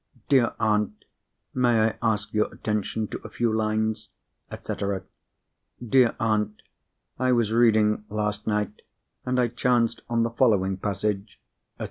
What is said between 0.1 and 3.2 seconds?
"Dear aunt, may I ask your attention